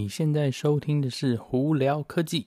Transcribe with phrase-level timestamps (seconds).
[0.00, 2.46] 你现在收听的是胡聊科技。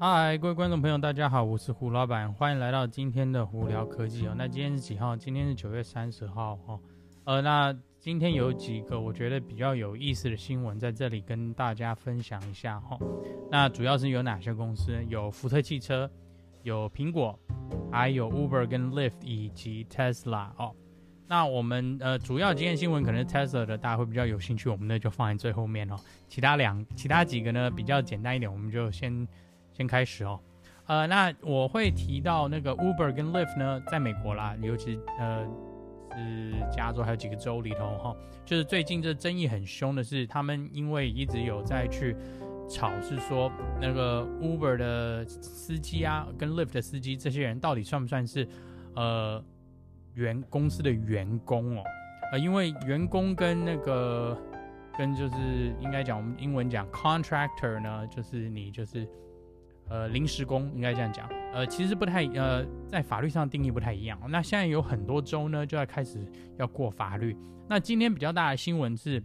[0.00, 4.34] 嗨，各位观众朋友，大家好，我是胡老板，欢迎来到今天的胡聊科技哦。
[4.36, 5.16] 那今天是几号？
[5.16, 6.80] 今天是九月三十号哦。
[7.22, 12.98] 呃，那今天有几个我觉得比较有意思的新闻，在这里跟大家分享一下哈。
[13.52, 14.92] 那主要是有哪些公司？
[15.08, 16.10] 有福特汽车，
[16.64, 17.38] 有苹果，
[17.92, 20.74] 还有 Uber 跟 Lyft 以及 Tesla 哦。
[21.28, 25.96] 那我们呃，主要今天新闻可能 Tesla 的，大家会比较有兴趣，我们呢就放在最后面哦。
[26.28, 29.26] 其他两、其他几个呢比较简单一点，我们就先
[29.72, 30.38] 先开始哦。
[30.86, 35.44] 呃，那我会提到那个 Uber 跟 Lyft 呢，在美国啦，尤其呃
[36.14, 42.14] 是加州还有几个州里头哈、哦，就是最近这争议很凶的是，他们因为一直有在去
[42.70, 43.50] 吵，是说
[43.80, 48.48] 那个 Uber 的司机啊，跟 Lyft 的司机这些人到底算不算是
[48.94, 49.44] 呃。
[50.16, 51.84] 原公司的员工哦，
[52.32, 54.36] 呃，因为员工跟那个
[54.96, 55.36] 跟就是
[55.78, 59.06] 应该讲我们英文讲 contractor 呢，就是你就是
[59.90, 64.18] 呃临时工，应该这样讲，呃，其实不太呃在法律上定义不太一样。
[64.30, 66.18] 那现在有很多州呢就要开始
[66.58, 67.36] 要过法律。
[67.68, 69.22] 那今天比较大的新闻是，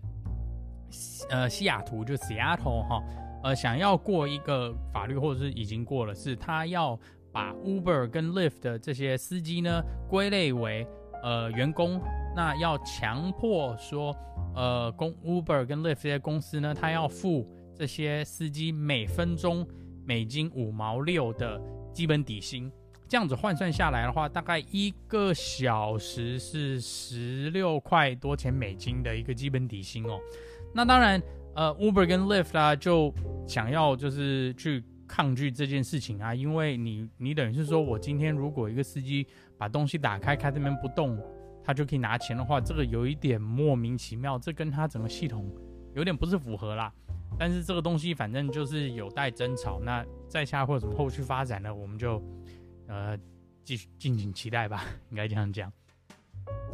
[1.30, 3.02] 呃，西雅图就 Seattle 哈，
[3.44, 7.00] 呃，想要过一个法律，或者是已经过了，是他要。
[7.32, 10.86] 把 Uber 跟 Lyft 的这些司机呢归类为
[11.24, 12.02] 呃员工，
[12.36, 14.16] 那要强迫说
[14.56, 19.66] 呃公 Uber 跟 Lyft 这些公司呢，他要付这些司机每分钟
[20.06, 21.62] 美金五毛六的
[21.94, 22.72] 基本底薪，
[23.08, 30.20] 这样子换算下来的话，大概一个小时是十六块多钱美金的一个基本底薪哦。
[30.74, 31.22] 那当然
[31.56, 33.14] 呃 Uber 跟 Lyft 啊就
[33.48, 34.84] 想要就是去。
[35.12, 41.22] 抗拒这件事情啊，因为你你等于是说，我今天如果一个司机把东西打开，开这边不动，
[41.66, 45.54] 他就可以拿钱的话，这个有一点莫名其妙，这跟他整个系统
[45.94, 46.94] 有点不是符合啦。
[47.38, 52.24] 但是这个东西反正就是有待争吵，那在下或者什么后续发展呢，我们就
[52.88, 53.18] 呃
[53.66, 55.70] 继续敬请期待吧，应该这样讲。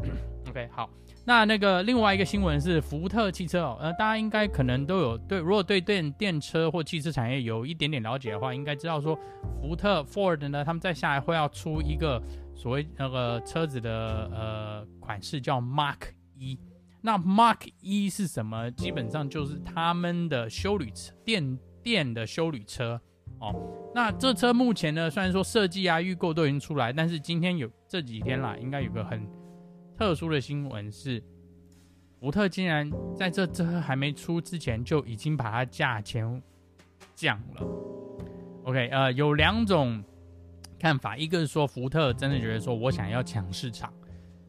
[0.49, 0.89] OK，好。
[1.25, 9.13] 那那个另外一个新闻是福特汽车哦，呃，大家应该可能都有对，如果对电电车或汽车产业有一点点了解的话，应该知道说
[9.61, 12.23] 福特 Ford 呢，他们在下来会要出一个
[12.55, 15.97] 所谓那个车子的呃款式叫 Mark
[16.37, 16.57] 一。
[17.01, 18.71] 那 Mark 一是什么？
[18.71, 23.01] 基本上就是他们的修旅车，电电的修旅车
[23.39, 23.53] 哦。
[23.93, 29.27] 那这车目前呢，虽然说设计啊、预购都已经出来，但是今天有这几天啦，应该有个很。
[29.97, 31.21] 特殊的新闻是，
[32.19, 36.39] 福特竟然在这车还没出之前就已经把它价钱
[37.15, 37.67] 降了。
[38.65, 40.03] OK，呃，有两种
[40.79, 43.91] 看法，一个是说福特真的觉得说我想要抢市场，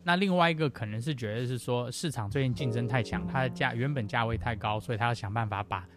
[0.05, 5.89] 那另外一个可能是觉得是说市场最近竞争太强，它的价原本价位太高，所以他要想办法把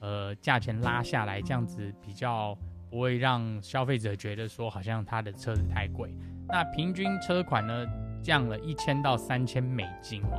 [0.00, 2.54] 呃价钱拉下来，这样子比较
[2.90, 6.14] 不会让消费者觉得说好像他的车子太贵。
[6.46, 7.86] 那平均车款呢？
[8.22, 10.38] 降了一千到三千美金哦，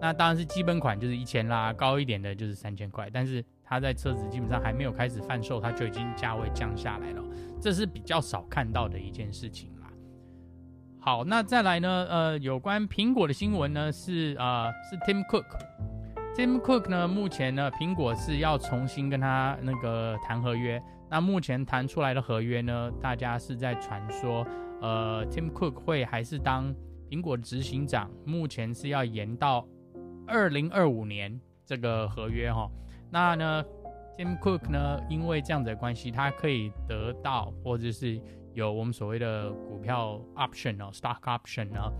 [0.00, 3.08] 那当然是基本款就是一千啦，高一点的就是三千块。
[3.12, 7.22] 但是它在车子基本上还没有开始贩售，它就已经价位降下来了，
[7.60, 9.88] 这是比较少看到的一件事情啦。
[11.00, 24.46] 好，那再来呢，呃，有关苹果的新闻呢是呃是 Tim Cook，Tim Cook 呢目前呢苹果是要重新跟他那个谈合约，那目前谈出来的合约呢，大家是在传说，
[24.80, 26.74] 呃，Tim Cook 会还是当。
[27.08, 29.66] 苹果的执行长目前是要延到
[30.26, 32.68] 二零二五年这个合约哈，
[33.10, 33.64] 那呢
[34.16, 38.20] ，Tim Cook 呢，因为这样子的关系，他可以得到或者是
[38.54, 41.92] 有我们所谓的股票 option 哦，stock option 呢，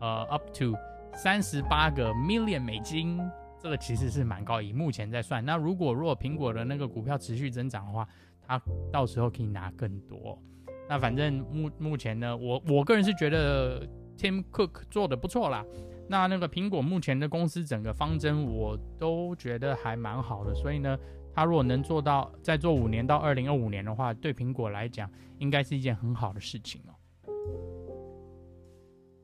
[0.00, 0.76] 呃，up to
[1.14, 3.20] 三十八个 million 美金，
[3.58, 5.44] 这个其实是蛮高，以目前在算。
[5.44, 8.08] 那如果如果苹果的那个股票持续增长的话，
[8.46, 8.60] 他
[8.92, 10.40] 到时候可以拿更多。
[10.88, 13.84] 那反正目目前呢，我我个人是觉得。
[14.16, 15.64] Tim Cook 做的不错啦，
[16.08, 20.98] 那那个苹果目前的公司整个方针我都觉得还蛮好的，所以呢，
[21.34, 26.92] 他如果能做到再做五年到二零二五年的话，对苹果来讲应该是一件很好的事情哦。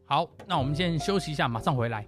[0.04, 2.06] 好，那我们先休息一下，马上回来。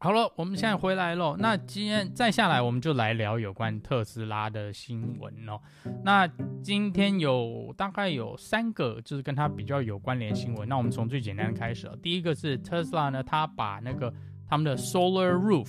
[0.00, 1.36] 好了，我们现在回来喽。
[1.40, 5.60] 那今天再下来，我们就来聊有关特斯拉的新闻哦。
[6.04, 6.24] 那
[6.62, 10.68] 今天有大概有三个，就是跟它比较有关联新闻。
[10.68, 11.90] 那我们从最简单的开始。
[12.00, 14.14] 第一个是特斯拉呢，它把那个
[14.48, 15.68] 他们的 solar roof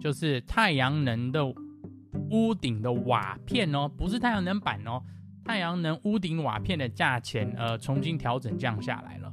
[0.00, 1.44] 就是太阳能的
[2.30, 5.02] 屋顶的瓦片哦，不是太阳能板哦，
[5.44, 9.25] 太阳能屋顶瓦片的价钱呃重新调整降下来了。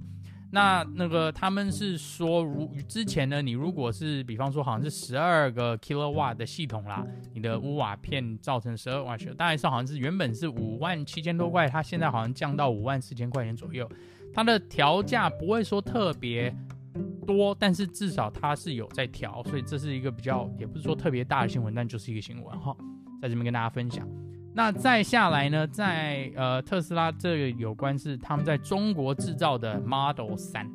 [0.53, 7.03] 那那个他们是说，如之前呢，你如果是比方说好像是十二个 kilowatt 的系统啦，
[7.33, 13.89] 你的屋瓦片造成十二瓦时，大概是好像是原本是五万七千多块，它现在好像降到五万四千块钱左右。
[14.31, 16.55] 它的调价不会说特别
[17.25, 22.77] 多，但是至少它是有在调，所以这是一个比较也不是说特别大的新闻，但就是一个新闻哈，
[23.19, 24.07] 在这边跟大家分享。
[24.55, 30.69] 那再下来呢，在呃特斯拉这个有关是他们在中国制造的 Model 3，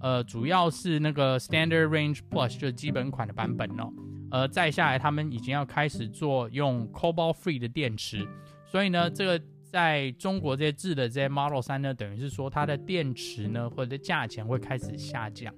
[0.00, 3.92] 呃主要是那个 Standard Range Plus 就是基本款的版本哦，
[4.32, 8.26] 呃再下来他们已经要开始做用 Cobalt Free 的电池，
[8.66, 9.40] 所以呢这个
[9.70, 15.54] 在中国这些制的这些 Model 3呢，等于是说它的电池呢或者价钱会开始下降，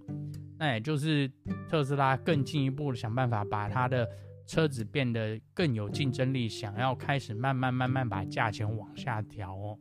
[0.58, 1.31] 那也就是
[1.70, 4.06] 特斯拉更进一步的想办法把它的。
[4.46, 9.79] 车子变得更有竞争力，想要开始慢慢慢慢把价钱往下调哦，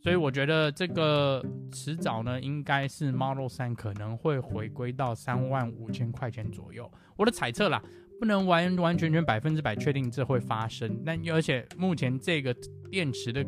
[0.00, 6.88] 所以我觉得这个迟早呢，应该是 Model 三可能会回归到三万五千块钱左右。
[7.16, 7.82] 我的猜测啦，
[8.20, 11.02] 不能完完全全百分之百确定这会发生。
[11.04, 12.54] 但而且目前这个
[12.90, 13.44] 电池的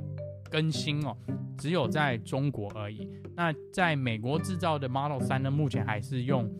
[0.50, 1.16] 更新哦，
[1.56, 3.08] 只有在中国而已。
[3.36, 6.52] 那在美国制造的 Model 三呢，目前还是用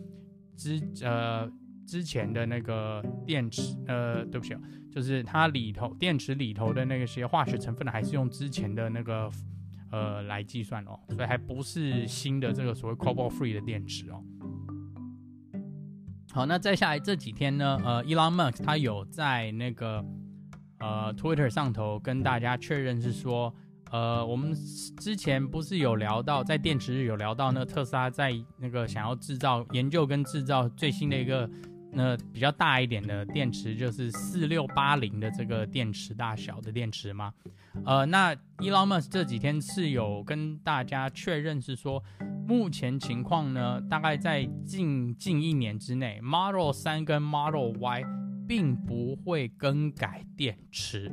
[0.56, 1.50] 之呃。
[1.86, 4.56] 之前的那个电池，呃，对不起，
[4.90, 9.30] 就是它里头电池里头的那些化学成分呢，还是用之前的那个
[9.92, 14.20] 呃来计算哦，所以还不是新的这个所谓 cobalt free 的电池哦。
[16.32, 20.04] 好，那再下来这几天呢，呃，Elon Musk 他有在那个
[20.80, 23.54] 呃 Twitter 上头跟大家确认是说，
[23.92, 24.52] 呃，我们
[24.98, 31.48] 之前不是有聊到在电池日有聊到那特斯拉在那个想要制造研究跟制造最新的一个。
[31.96, 37.32] 那比较大一点的电池就是四六八零的这个电池大小的电池吗？
[37.86, 42.02] 呃，那 Elon Musk 这几天是有跟大家确认是说，
[42.46, 48.04] 目前情况呢，大概在近近一年之内，Model 三跟 Model Y
[48.46, 51.10] 并不会更改电池。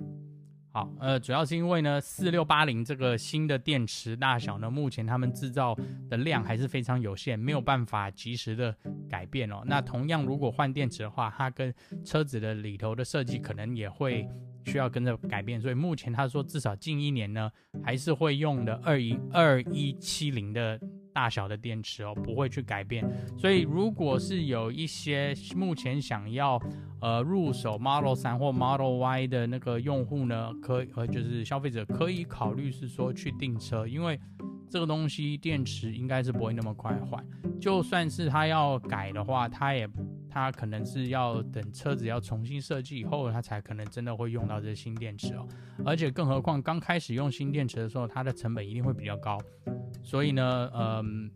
[0.74, 5.78] 好，呃，主要是因为呢，四六八零这个新的电池大小呢，目前他们制造
[6.10, 8.76] 的量还是非常有限，没有办法及时的
[9.08, 9.62] 改变哦。
[9.68, 11.72] 那同样，如果换电池的话，它跟
[12.04, 14.28] 车子的里头的设计可能也会
[14.66, 15.62] 需要跟着改变。
[15.62, 17.52] 所以目前他说，至少近一年呢，
[17.84, 20.80] 还是会用的二一二一七零的。
[21.14, 23.06] 大小的电池哦，不会去改变。
[23.38, 26.60] 所以，如果是有一些目前想要
[27.00, 34.20] 呃入手 Model 3或 Model Y 的那个用户呢，可以呃就是消费者可以考虑是说去订车，因为
[34.70, 37.24] 这个东西电池应该是不会那么快换。
[37.62, 39.88] 就算是他要改的话，他也
[40.30, 45.48] 他可能是要等车子要重新设计以后，他才可能真的会用到这新电池哦。
[45.86, 49.40] 而且更何况刚开始用新电池的时候，它的成本一定会比较高。
[50.04, 51.32] 所以呢，嗯，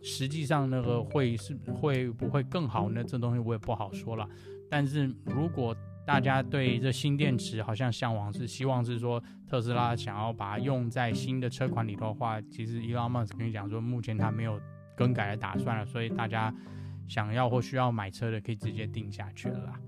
[0.00, 3.04] 实际上那个会是会不会更好呢？
[3.04, 4.26] 这东西我也不好说了。
[4.70, 5.76] 但是如果
[6.06, 14.58] 大家对这新电池好像向往，是希望是说特斯拉想要把它用在新的车款里头的话，其实 Elon Musk 跟你讲说，目前他没有
[14.96, 15.84] 更改的打算了。
[15.84, 16.54] 所以大家
[17.06, 19.80] 想要或需要买车的，可以直接定下去了啦。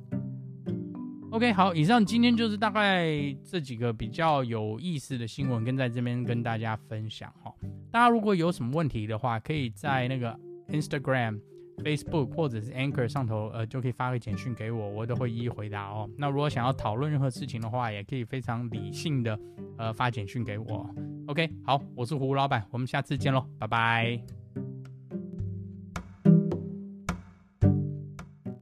[1.32, 3.08] OK，好，以上今天就是大概
[3.44, 7.54] 这几个比较有意思的新闻，跟在这边跟大家分享哈。
[7.92, 10.37] 大家如果有什么问题的话，可以在那个
[10.70, 11.40] Instagram、
[11.84, 16.10] Facebook 或者是 Anchor 上头，呃，就可以发个简讯给我，我都会一一回答哦。
[16.18, 19.38] 那如果想要讨论任何事情的话，也可以非常理性的
[19.78, 20.88] 呃发简讯给我。
[21.28, 24.20] OK，好，我是胡老板，我们下次见喽，拜拜。